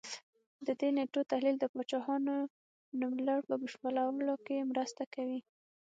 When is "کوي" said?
5.13-5.39